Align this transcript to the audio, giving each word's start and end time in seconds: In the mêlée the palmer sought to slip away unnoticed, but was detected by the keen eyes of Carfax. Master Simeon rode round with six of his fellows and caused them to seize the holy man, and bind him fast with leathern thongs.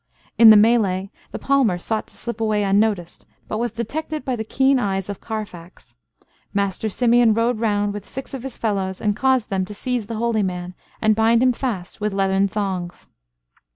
In 0.39 0.49
the 0.49 0.55
mêlée 0.57 1.11
the 1.31 1.37
palmer 1.37 1.77
sought 1.77 2.07
to 2.07 2.15
slip 2.15 2.41
away 2.41 2.63
unnoticed, 2.63 3.27
but 3.47 3.59
was 3.59 3.71
detected 3.71 4.25
by 4.25 4.35
the 4.35 4.43
keen 4.43 4.79
eyes 4.79 5.09
of 5.09 5.21
Carfax. 5.21 5.95
Master 6.55 6.89
Simeon 6.89 7.35
rode 7.35 7.59
round 7.59 7.93
with 7.93 8.07
six 8.09 8.33
of 8.33 8.41
his 8.41 8.57
fellows 8.57 8.99
and 8.99 9.15
caused 9.15 9.51
them 9.51 9.63
to 9.65 9.75
seize 9.75 10.07
the 10.07 10.15
holy 10.17 10.41
man, 10.41 10.73
and 11.03 11.15
bind 11.15 11.43
him 11.43 11.53
fast 11.53 12.01
with 12.01 12.13
leathern 12.15 12.47
thongs. 12.47 13.09